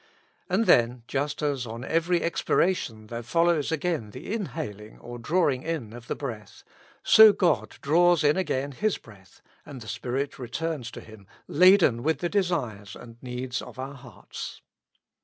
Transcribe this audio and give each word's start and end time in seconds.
And 0.49 0.65
then, 0.65 1.03
just 1.07 1.43
as 1.43 1.67
on 1.67 1.83
every 1.85 2.23
expiration 2.23 3.05
there 3.05 3.21
follows 3.21 3.71
again 3.71 4.09
the 4.09 4.33
inhaling 4.33 4.97
or 4.97 5.19
drawing 5.19 5.61
in 5.61 5.93
of 5.93 6.07
the 6.07 6.15
breath, 6.15 6.63
so 7.03 7.31
God 7.33 7.77
draws 7.83 8.23
in 8.23 8.35
again 8.35 8.71
His 8.71 8.97
breath, 8.97 9.43
and 9.63 9.79
the 9.79 9.87
Spirit 9.87 10.39
returns 10.39 10.89
to 10.89 11.01
Him 11.01 11.27
laden 11.47 12.01
with 12.01 12.17
the 12.17 12.29
desires 12.29 12.95
and 12.95 13.21
needs 13.21 13.61
of 13.61 13.77
our 13.77 13.93
hearts. 13.93 14.63